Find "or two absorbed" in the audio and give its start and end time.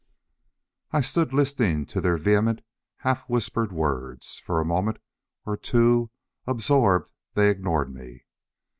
5.45-7.11